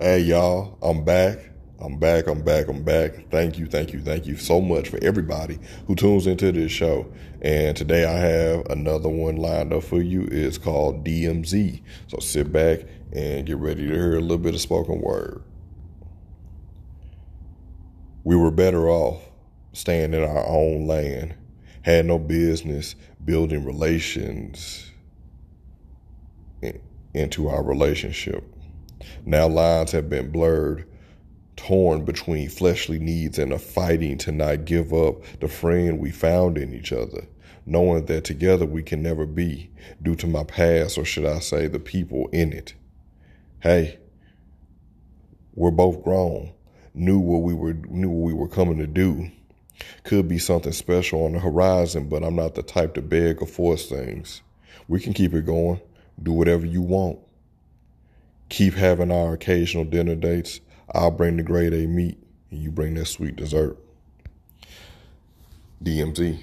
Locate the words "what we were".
47.18-47.74, 48.10-48.48